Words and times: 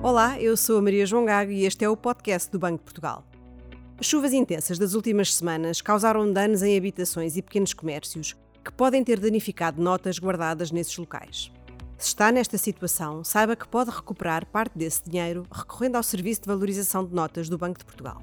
Olá, 0.00 0.40
eu 0.40 0.56
sou 0.56 0.78
a 0.78 0.82
Maria 0.82 1.04
João 1.04 1.24
Gago 1.24 1.50
e 1.50 1.64
este 1.64 1.84
é 1.84 1.88
o 1.88 1.96
podcast 1.96 2.52
do 2.52 2.58
Banco 2.58 2.78
de 2.78 2.84
Portugal. 2.84 3.24
As 3.98 4.06
chuvas 4.06 4.32
intensas 4.32 4.78
das 4.78 4.94
últimas 4.94 5.34
semanas 5.34 5.82
causaram 5.82 6.32
danos 6.32 6.62
em 6.62 6.78
habitações 6.78 7.36
e 7.36 7.42
pequenos 7.42 7.74
comércios 7.74 8.36
que 8.64 8.70
podem 8.70 9.02
ter 9.02 9.18
danificado 9.18 9.82
notas 9.82 10.20
guardadas 10.20 10.70
nesses 10.70 10.96
locais. 10.96 11.50
Se 11.98 12.10
está 12.10 12.30
nesta 12.30 12.56
situação, 12.56 13.24
saiba 13.24 13.56
que 13.56 13.66
pode 13.66 13.90
recuperar 13.90 14.46
parte 14.46 14.78
desse 14.78 15.02
dinheiro 15.02 15.44
recorrendo 15.50 15.96
ao 15.96 16.02
Serviço 16.04 16.42
de 16.42 16.46
Valorização 16.46 17.04
de 17.04 17.12
Notas 17.12 17.48
do 17.48 17.58
Banco 17.58 17.80
de 17.80 17.84
Portugal. 17.84 18.22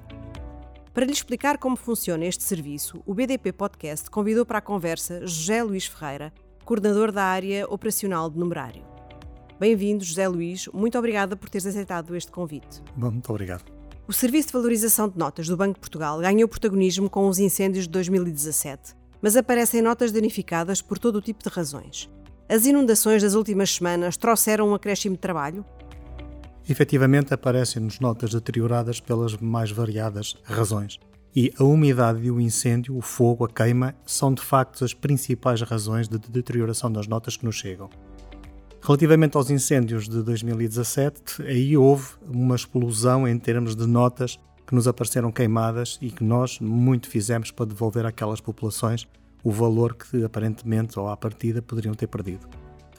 Para 0.94 1.06
lhe 1.06 1.12
explicar 1.12 1.58
como 1.58 1.76
funciona 1.76 2.26
este 2.26 2.44
serviço, 2.44 3.04
o 3.06 3.14
BDP 3.14 3.52
Podcast 3.52 4.10
convidou 4.10 4.46
para 4.46 4.60
a 4.60 4.62
conversa 4.62 5.28
José 5.28 5.62
Luís 5.62 5.86
Ferreira, 5.86 6.32
coordenador 6.64 7.12
da 7.12 7.26
área 7.26 7.68
operacional 7.68 8.30
de 8.30 8.40
numerário. 8.40 8.95
Bem-vindo, 9.58 10.04
José 10.04 10.28
Luís. 10.28 10.68
Muito 10.74 10.98
obrigada 10.98 11.36
por 11.38 11.50
teres 11.50 11.66
aceitado 11.66 12.14
este 12.16 12.32
convite. 12.32 12.82
Bom, 12.96 13.12
muito 13.12 13.30
obrigado. 13.30 13.64
O 14.06 14.12
Serviço 14.12 14.50
de 14.50 14.54
Valorização 14.54 15.08
de 15.08 15.18
Notas 15.18 15.48
do 15.48 15.56
Banco 15.56 15.76
de 15.76 15.80
Portugal 15.80 16.20
ganhou 16.20 16.48
protagonismo 16.48 17.10
com 17.10 17.28
os 17.28 17.40
incêndios 17.40 17.86
de 17.86 17.92
2017, 17.92 18.94
mas 19.22 19.38
aparecem 19.38 19.82
notas 19.82 20.12
danificadas 20.12 20.82
por 20.82 21.00
todo 21.00 21.16
o 21.16 21.22
tipo 21.22 21.42
de 21.42 21.50
razões. 21.50 22.10
As 22.50 22.66
inundações 22.66 23.24
das 23.24 23.34
últimas 23.34 23.74
semanas 23.74 24.18
trouxeram 24.18 24.70
um 24.70 24.76
acréscimo 24.76 25.16
de 25.16 25.22
trabalho? 25.22 25.66
Efetivamente, 26.70 27.34
aparecem-nos 27.34 28.00
notas 28.00 28.32
deterioradas 28.32 29.00
pelas 29.00 29.38
mais 29.38 29.72
variadas 29.72 30.36
razões. 30.44 31.00
E 31.36 31.52
a 31.58 31.64
umidade 31.64 32.24
e 32.24 32.30
o 32.30 32.40
incêndio, 32.40 32.96
o 32.96 33.02
fogo, 33.02 33.46
a 33.46 33.50
queima, 33.50 33.96
são 34.06 34.34
de 34.34 34.42
facto 34.42 34.84
as 34.84 34.94
principais 34.94 35.62
razões 35.62 36.08
de 36.08 36.18
deterioração 36.18 36.92
das 36.92 37.08
notas 37.08 37.38
que 37.38 37.46
nos 37.46 37.56
chegam. 37.56 37.90
Relativamente 38.86 39.36
aos 39.36 39.50
incêndios 39.50 40.08
de 40.08 40.22
2017, 40.22 41.42
aí 41.42 41.76
houve 41.76 42.06
uma 42.30 42.56
explosão 42.56 43.28
em 43.28 43.36
termos 43.40 43.76
de 43.76 43.88
notas 43.88 44.40
que 44.68 44.76
nos 44.76 44.88
apareceram 44.88 45.32
queimadas 45.32 45.98
e 46.00 46.12
que 46.12 46.24
nós 46.24 46.60
muito 46.60 47.10
fizemos 47.10 47.50
para 47.50 47.66
devolver 47.66 48.06
àquelas 48.06 48.40
populações 48.40 49.08
o 49.44 49.52
valor 49.52 49.96
que 49.96 50.24
aparentemente 50.24 51.00
ou 51.00 51.10
à 51.10 51.18
partida 51.18 51.64
poderiam 51.64 51.96
ter 51.96 52.06
perdido. 52.06 52.48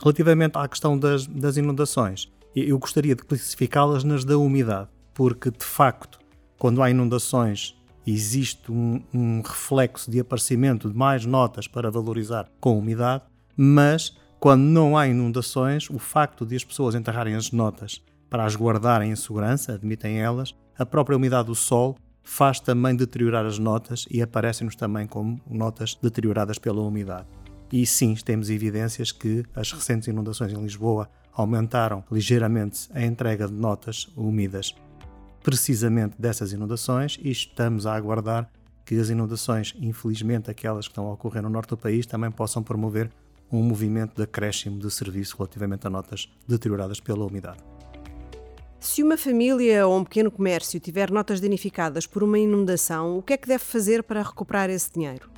Relativamente 0.02 0.58
à 0.58 0.66
questão 0.66 0.98
das, 0.98 1.24
das 1.24 1.56
inundações, 1.56 2.32
eu 2.56 2.76
gostaria 2.80 3.14
de 3.14 3.22
classificá-las 3.22 4.02
nas 4.02 4.24
da 4.24 4.36
umidade, 4.36 4.88
porque 5.14 5.52
de 5.52 5.64
facto, 5.64 6.18
quando 6.58 6.82
há 6.82 6.90
inundações, 6.90 7.80
existe 8.04 8.72
um, 8.72 9.00
um 9.14 9.40
reflexo 9.40 10.10
de 10.10 10.18
aparecimento 10.18 10.90
de 10.90 10.96
mais 10.96 11.24
notas 11.24 11.68
para 11.68 11.92
valorizar 11.92 12.50
com 12.58 12.76
umidade, 12.76 13.22
mas 13.56 14.16
quando 14.38 14.62
não 14.62 14.96
há 14.96 15.08
inundações, 15.08 15.88
o 15.90 15.98
facto 15.98 16.44
de 16.44 16.56
as 16.56 16.64
pessoas 16.64 16.94
enterrarem 16.94 17.34
as 17.34 17.50
notas 17.50 18.02
para 18.28 18.44
as 18.44 18.54
guardarem 18.56 19.10
em 19.10 19.16
segurança, 19.16 19.72
admitem 19.72 20.20
elas, 20.20 20.54
a 20.78 20.84
própria 20.84 21.16
umidade 21.16 21.46
do 21.46 21.54
sol 21.54 21.96
faz 22.22 22.60
também 22.60 22.94
deteriorar 22.94 23.46
as 23.46 23.58
notas 23.58 24.04
e 24.10 24.20
aparecem-nos 24.20 24.74
também 24.74 25.06
como 25.06 25.40
notas 25.48 25.94
deterioradas 25.94 26.58
pela 26.58 26.82
umidade. 26.82 27.26
E 27.72 27.86
sim, 27.86 28.14
temos 28.14 28.50
evidências 28.50 29.10
que 29.12 29.44
as 29.54 29.72
recentes 29.72 30.08
inundações 30.08 30.52
em 30.52 30.60
Lisboa 30.60 31.08
aumentaram 31.32 32.04
ligeiramente 32.10 32.88
a 32.92 33.04
entrega 33.04 33.46
de 33.46 33.54
notas 33.54 34.08
úmidas 34.16 34.74
precisamente 35.42 36.16
dessas 36.18 36.52
inundações 36.52 37.18
e 37.22 37.30
estamos 37.30 37.86
a 37.86 37.94
aguardar 37.94 38.50
que 38.84 38.98
as 38.98 39.10
inundações, 39.10 39.74
infelizmente 39.80 40.50
aquelas 40.50 40.86
que 40.86 40.92
estão 40.92 41.06
a 41.06 41.12
ocorrer 41.12 41.42
no 41.42 41.48
norte 41.48 41.70
do 41.70 41.76
país, 41.76 42.06
também 42.06 42.30
possam 42.30 42.62
promover 42.62 43.10
um 43.50 43.62
movimento 43.62 44.16
de 44.16 44.22
acréscimo 44.22 44.78
de 44.78 44.90
serviço 44.90 45.36
relativamente 45.36 45.86
a 45.86 45.90
notas 45.90 46.28
deterioradas 46.46 47.00
pela 47.00 47.24
umidade. 47.24 47.58
Se 48.78 49.02
uma 49.02 49.16
família 49.16 49.86
ou 49.86 49.98
um 49.98 50.04
pequeno 50.04 50.30
comércio 50.30 50.78
tiver 50.78 51.10
notas 51.10 51.40
danificadas 51.40 52.06
por 52.06 52.22
uma 52.22 52.38
inundação, 52.38 53.18
o 53.18 53.22
que 53.22 53.32
é 53.32 53.36
que 53.36 53.48
deve 53.48 53.64
fazer 53.64 54.02
para 54.02 54.22
recuperar 54.22 54.70
esse 54.70 54.92
dinheiro? 54.92 55.30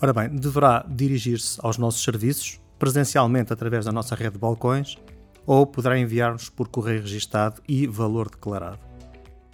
Ora 0.00 0.12
bem, 0.12 0.28
deverá 0.28 0.84
dirigir-se 0.88 1.58
aos 1.62 1.78
nossos 1.78 2.02
serviços, 2.02 2.60
presencialmente 2.78 3.52
através 3.52 3.84
da 3.84 3.92
nossa 3.92 4.14
rede 4.14 4.32
de 4.32 4.38
balcões, 4.38 4.96
ou 5.46 5.66
poderá 5.66 5.98
enviar-nos 5.98 6.48
por 6.48 6.68
correio 6.68 7.00
registado 7.00 7.60
e 7.68 7.86
valor 7.86 8.30
declarado. 8.30 8.78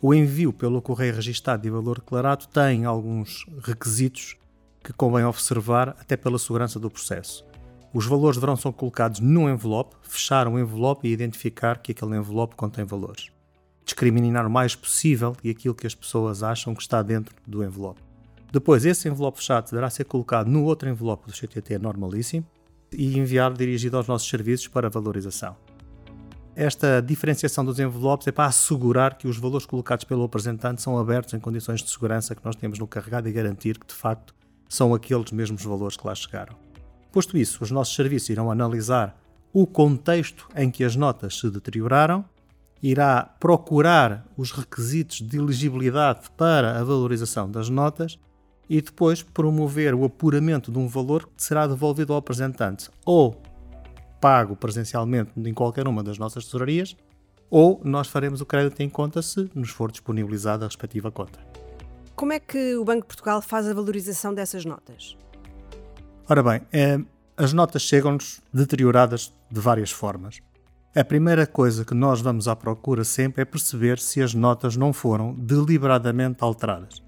O 0.00 0.14
envio 0.14 0.52
pelo 0.52 0.80
correio 0.80 1.14
registado 1.14 1.66
e 1.66 1.70
valor 1.70 1.98
declarado 1.98 2.46
tem 2.46 2.84
alguns 2.84 3.44
requisitos 3.60 4.36
que 4.82 4.92
convém 4.92 5.24
observar 5.24 5.90
até 6.00 6.16
pela 6.16 6.38
segurança 6.38 6.78
do 6.78 6.90
processo. 6.90 7.44
Os 7.92 8.06
valores 8.06 8.36
deverão 8.36 8.56
ser 8.56 8.72
colocados 8.72 9.20
num 9.20 9.48
envelope, 9.48 9.96
fechar 10.02 10.46
o 10.46 10.52
um 10.52 10.58
envelope 10.58 11.08
e 11.08 11.12
identificar 11.12 11.78
que 11.78 11.92
aquele 11.92 12.16
envelope 12.16 12.54
contém 12.54 12.84
valores. 12.84 13.30
Discriminar 13.84 14.46
o 14.46 14.50
mais 14.50 14.74
possível 14.74 15.34
e 15.42 15.48
aquilo 15.48 15.74
que 15.74 15.86
as 15.86 15.94
pessoas 15.94 16.42
acham 16.42 16.74
que 16.74 16.82
está 16.82 17.02
dentro 17.02 17.34
do 17.46 17.64
envelope. 17.64 18.00
Depois, 18.52 18.84
esse 18.84 19.08
envelope 19.08 19.38
fechado 19.38 19.70
deverá 19.70 19.88
ser 19.90 20.04
colocado 20.04 20.48
no 20.48 20.64
outro 20.64 20.88
envelope 20.88 21.26
do 21.26 21.32
CTT 21.32 21.78
normalíssimo 21.78 22.46
e 22.92 23.18
enviar 23.18 23.52
dirigido 23.52 23.96
aos 23.96 24.06
nossos 24.06 24.28
serviços 24.28 24.68
para 24.68 24.88
valorização. 24.88 25.56
Esta 26.54 27.00
diferenciação 27.00 27.64
dos 27.64 27.78
envelopes 27.78 28.26
é 28.26 28.32
para 28.32 28.46
assegurar 28.46 29.16
que 29.16 29.28
os 29.28 29.38
valores 29.38 29.64
colocados 29.64 30.04
pelo 30.04 30.24
apresentante 30.24 30.82
são 30.82 30.98
abertos 30.98 31.32
em 31.32 31.38
condições 31.38 31.82
de 31.82 31.90
segurança 31.90 32.34
que 32.34 32.44
nós 32.44 32.56
temos 32.56 32.78
no 32.78 32.86
carregado 32.86 33.28
e 33.28 33.32
garantir 33.32 33.78
que, 33.78 33.86
de 33.86 33.94
facto, 33.94 34.34
são 34.68 34.94
aqueles 34.94 35.32
mesmos 35.32 35.62
valores 35.64 35.96
que 35.96 36.06
lá 36.06 36.14
chegaram. 36.14 36.54
Posto 37.10 37.36
isso, 37.36 37.62
os 37.62 37.70
nossos 37.70 37.94
serviços 37.94 38.28
irão 38.28 38.50
analisar 38.50 39.18
o 39.52 39.66
contexto 39.66 40.46
em 40.54 40.70
que 40.70 40.84
as 40.84 40.94
notas 40.94 41.38
se 41.38 41.50
deterioraram, 41.50 42.24
irá 42.82 43.22
procurar 43.40 44.26
os 44.36 44.52
requisitos 44.52 45.20
de 45.20 45.38
elegibilidade 45.38 46.30
para 46.36 46.78
a 46.78 46.84
valorização 46.84 47.50
das 47.50 47.68
notas 47.68 48.18
e 48.68 48.80
depois 48.80 49.22
promover 49.22 49.94
o 49.94 50.04
apuramento 50.04 50.70
de 50.70 50.78
um 50.78 50.86
valor 50.86 51.26
que 51.26 51.42
será 51.42 51.66
devolvido 51.66 52.12
ao 52.12 52.18
apresentante 52.18 52.90
ou 53.04 53.40
pago 54.20 54.54
presencialmente 54.54 55.30
em 55.36 55.54
qualquer 55.54 55.88
uma 55.88 56.02
das 56.02 56.18
nossas 56.18 56.44
tesourarias 56.44 56.96
ou 57.50 57.80
nós 57.82 58.08
faremos 58.08 58.40
o 58.40 58.46
crédito 58.46 58.80
em 58.80 58.88
conta 58.88 59.22
se 59.22 59.50
nos 59.54 59.70
for 59.70 59.90
disponibilizada 59.90 60.64
a 60.64 60.68
respectiva 60.68 61.10
conta. 61.10 61.57
Como 62.18 62.32
é 62.32 62.40
que 62.40 62.74
o 62.74 62.84
Banco 62.84 63.02
de 63.02 63.06
Portugal 63.06 63.40
faz 63.40 63.68
a 63.68 63.72
valorização 63.72 64.34
dessas 64.34 64.64
notas? 64.64 65.16
Ora 66.28 66.42
bem, 66.42 66.62
é, 66.72 66.98
as 67.36 67.52
notas 67.52 67.82
chegam-nos 67.82 68.40
deterioradas 68.52 69.32
de 69.48 69.60
várias 69.60 69.92
formas. 69.92 70.40
A 70.96 71.04
primeira 71.04 71.46
coisa 71.46 71.84
que 71.84 71.94
nós 71.94 72.20
vamos 72.20 72.48
à 72.48 72.56
procura 72.56 73.04
sempre 73.04 73.42
é 73.42 73.44
perceber 73.44 74.00
se 74.00 74.20
as 74.20 74.34
notas 74.34 74.76
não 74.76 74.92
foram 74.92 75.32
deliberadamente 75.32 76.42
alteradas. 76.42 77.00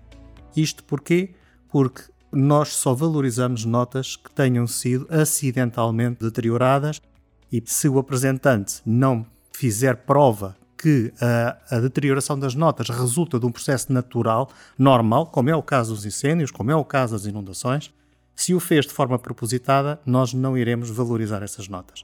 Isto 0.54 0.84
porquê? 0.84 1.34
Porque 1.68 2.04
nós 2.30 2.68
só 2.68 2.94
valorizamos 2.94 3.64
notas 3.64 4.14
que 4.14 4.30
tenham 4.30 4.64
sido 4.68 5.08
acidentalmente 5.10 6.20
deterioradas 6.20 7.02
e 7.50 7.60
se 7.66 7.88
o 7.88 7.98
apresentante 7.98 8.80
não 8.86 9.26
fizer 9.50 9.96
prova 9.96 10.56
que 10.80 11.12
a, 11.20 11.76
a, 11.76 11.80
deterioração 11.80 12.38
das 12.38 12.54
notas 12.54 12.88
resulta 12.88 13.38
de 13.38 13.44
um 13.44 13.52
processo 13.52 13.92
natural, 13.92 14.48
normal, 14.78 15.26
como 15.26 15.50
é 15.50 15.54
o 15.54 15.62
caso 15.62 15.94
dos 15.94 16.06
incêndios, 16.06 16.50
como 16.50 16.70
é 16.70 16.74
o 16.74 16.84
caso 16.84 17.12
das 17.12 17.26
inundações, 17.26 17.92
se 18.34 18.54
o 18.54 18.60
fez 18.60 18.86
de 18.86 18.94
forma 18.94 19.18
propositada, 19.18 20.00
nós 20.06 20.32
não 20.32 20.56
iremos 20.56 20.88
valorizar 20.88 21.42
essas 21.42 21.68
notas. 21.68 22.02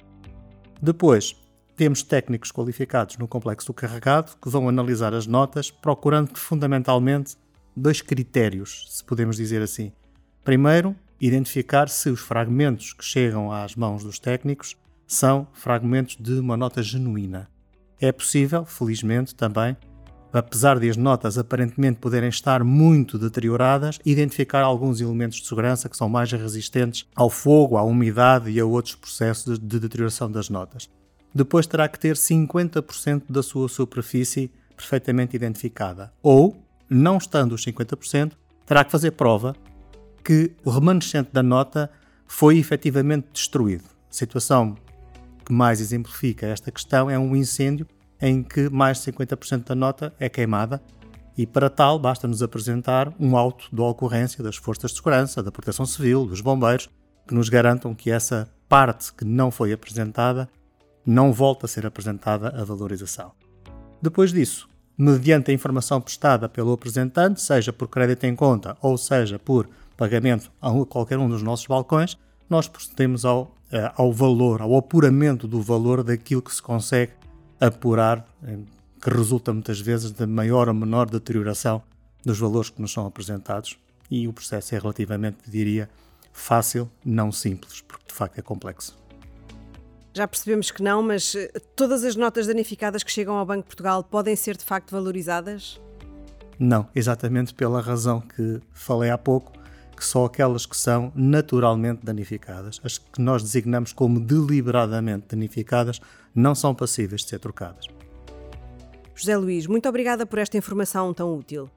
Depois, 0.82 1.34
temos 1.74 2.02
técnicos 2.02 2.52
qualificados 2.52 3.16
no 3.16 3.26
complexo 3.26 3.68
do 3.68 3.74
carregado 3.74 4.36
que 4.36 4.50
vão 4.50 4.68
analisar 4.68 5.14
as 5.14 5.26
notas, 5.26 5.70
procurando 5.70 6.36
fundamentalmente 6.36 7.34
dois 7.74 8.02
critérios, 8.02 8.86
se 8.90 9.02
podemos 9.02 9.36
dizer 9.36 9.62
assim. 9.62 9.90
Primeiro, 10.44 10.94
identificar 11.18 11.88
se 11.88 12.10
os 12.10 12.20
fragmentos 12.20 12.92
que 12.92 13.04
chegam 13.04 13.50
às 13.50 13.74
mãos 13.74 14.04
dos 14.04 14.18
técnicos 14.18 14.76
são 15.06 15.48
fragmentos 15.54 16.18
de 16.20 16.34
uma 16.34 16.58
nota 16.58 16.82
genuína. 16.82 17.48
É 18.00 18.12
possível, 18.12 18.64
felizmente 18.64 19.34
também, 19.34 19.76
apesar 20.32 20.78
de 20.78 20.88
as 20.88 20.96
notas 20.96 21.38
aparentemente 21.38 21.98
poderem 21.98 22.28
estar 22.28 22.62
muito 22.62 23.18
deterioradas, 23.18 23.98
identificar 24.04 24.62
alguns 24.62 25.00
elementos 25.00 25.38
de 25.38 25.46
segurança 25.46 25.88
que 25.88 25.96
são 25.96 26.08
mais 26.08 26.30
resistentes 26.30 27.06
ao 27.14 27.30
fogo, 27.30 27.76
à 27.76 27.82
umidade 27.82 28.50
e 28.50 28.60
a 28.60 28.66
outros 28.66 28.94
processos 28.94 29.58
de 29.58 29.80
deterioração 29.80 30.30
das 30.30 30.50
notas. 30.50 30.90
Depois 31.34 31.66
terá 31.66 31.88
que 31.88 31.98
ter 31.98 32.16
50% 32.16 33.24
da 33.28 33.42
sua 33.42 33.68
superfície 33.68 34.50
perfeitamente 34.76 35.36
identificada. 35.36 36.12
Ou, 36.22 36.56
não 36.88 37.16
estando 37.16 37.52
os 37.52 37.64
50%, 37.64 38.32
terá 38.64 38.84
que 38.84 38.92
fazer 38.92 39.12
prova 39.12 39.54
que 40.22 40.52
o 40.64 40.70
remanescente 40.70 41.30
da 41.32 41.42
nota 41.42 41.90
foi 42.26 42.58
efetivamente 42.58 43.28
destruído. 43.32 43.84
Situação 44.10 44.76
que 45.46 45.52
mais 45.52 45.80
exemplifica 45.80 46.46
esta 46.46 46.72
questão 46.72 47.08
é 47.08 47.16
um 47.16 47.36
incêndio 47.36 47.86
em 48.20 48.42
que 48.42 48.68
mais 48.68 49.00
de 49.00 49.12
50% 49.12 49.64
da 49.64 49.74
nota 49.74 50.12
é 50.18 50.28
queimada 50.28 50.82
e 51.38 51.46
para 51.46 51.70
tal 51.70 51.98
basta-nos 51.98 52.42
apresentar 52.42 53.14
um 53.20 53.36
auto 53.36 53.68
de 53.72 53.80
ocorrência 53.80 54.42
das 54.42 54.56
forças 54.56 54.90
de 54.90 54.96
segurança, 54.96 55.42
da 55.42 55.52
proteção 55.52 55.86
civil, 55.86 56.26
dos 56.26 56.40
bombeiros, 56.40 56.88
que 57.28 57.34
nos 57.34 57.48
garantam 57.48 57.94
que 57.94 58.10
essa 58.10 58.50
parte 58.68 59.12
que 59.12 59.24
não 59.24 59.50
foi 59.50 59.72
apresentada 59.72 60.48
não 61.04 61.32
volta 61.32 61.66
a 61.66 61.68
ser 61.68 61.86
apresentada 61.86 62.48
à 62.48 62.64
valorização. 62.64 63.32
Depois 64.02 64.32
disso, 64.32 64.68
mediante 64.98 65.50
a 65.50 65.54
informação 65.54 66.00
prestada 66.00 66.48
pelo 66.48 66.72
apresentante, 66.72 67.40
seja 67.40 67.72
por 67.72 67.86
crédito 67.86 68.24
em 68.24 68.34
conta 68.34 68.76
ou 68.80 68.98
seja 68.98 69.38
por 69.38 69.68
pagamento 69.96 70.50
a 70.60 70.70
qualquer 70.86 71.18
um 71.18 71.28
dos 71.28 71.42
nossos 71.42 71.66
balcões, 71.66 72.18
nós 72.48 72.66
procedemos 72.66 73.24
ao, 73.24 73.54
ao 73.94 74.12
valor, 74.12 74.62
ao 74.62 74.76
apuramento 74.76 75.48
do 75.48 75.60
valor 75.60 76.02
daquilo 76.02 76.42
que 76.42 76.54
se 76.54 76.62
consegue 76.62 77.12
apurar, 77.60 78.26
que 79.02 79.10
resulta 79.10 79.52
muitas 79.52 79.80
vezes 79.80 80.10
de 80.10 80.26
maior 80.26 80.68
ou 80.68 80.74
menor 80.74 81.08
deterioração 81.10 81.82
dos 82.24 82.38
valores 82.38 82.70
que 82.70 82.80
nos 82.80 82.92
são 82.92 83.06
apresentados. 83.06 83.78
E 84.10 84.28
o 84.28 84.32
processo 84.32 84.74
é 84.74 84.78
relativamente, 84.78 85.38
diria, 85.48 85.88
fácil, 86.32 86.90
não 87.04 87.32
simples, 87.32 87.80
porque 87.80 88.06
de 88.06 88.14
facto 88.14 88.38
é 88.38 88.42
complexo. 88.42 88.96
Já 90.14 90.26
percebemos 90.26 90.70
que 90.70 90.82
não, 90.82 91.02
mas 91.02 91.34
eh, 91.34 91.52
todas 91.74 92.02
as 92.02 92.16
notas 92.16 92.46
danificadas 92.46 93.02
que 93.02 93.10
chegam 93.10 93.36
ao 93.36 93.44
Banco 93.44 93.62
de 93.62 93.66
Portugal 93.66 94.02
podem 94.02 94.34
ser 94.34 94.56
de 94.56 94.64
facto 94.64 94.90
valorizadas? 94.90 95.80
Não, 96.58 96.88
exatamente 96.94 97.52
pela 97.52 97.82
razão 97.82 98.20
que 98.20 98.60
falei 98.72 99.10
há 99.10 99.18
pouco, 99.18 99.52
que 99.96 100.04
só 100.04 100.26
aquelas 100.26 100.66
que 100.66 100.76
são 100.76 101.10
naturalmente 101.14 102.04
danificadas, 102.04 102.80
as 102.84 102.98
que 102.98 103.20
nós 103.20 103.42
designamos 103.42 103.92
como 103.92 104.20
deliberadamente 104.20 105.28
danificadas, 105.28 106.00
não 106.34 106.54
são 106.54 106.74
passíveis 106.74 107.22
de 107.22 107.30
ser 107.30 107.38
trocadas. 107.38 107.86
José 109.14 109.36
Luís, 109.36 109.66
muito 109.66 109.88
obrigada 109.88 110.26
por 110.26 110.38
esta 110.38 110.58
informação 110.58 111.14
tão 111.14 111.34
útil. 111.34 111.70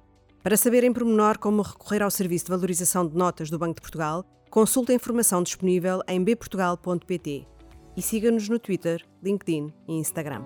Para 0.44 0.58
saber 0.58 0.84
em 0.84 0.92
pormenor 0.92 1.38
como 1.38 1.62
recorrer 1.62 2.02
ao 2.02 2.12
Serviço 2.12 2.46
de 2.46 2.52
Valorização 2.52 3.08
de 3.08 3.16
Notas 3.16 3.50
do 3.50 3.58
Banco 3.58 3.76
de 3.76 3.82
Portugal, 3.82 4.26
consulte 4.50 4.92
a 4.92 4.96
informação 4.96 5.42
disponível 5.42 6.02
em 6.08 6.24
bportugal.pt 6.24 7.48
e 7.96 8.02
siga-nos 8.02 8.50
no 8.50 8.60
Twitter, 8.60 9.06
LinkedIn 9.24 9.74
e 9.88 9.94
Instagram. 9.94 10.44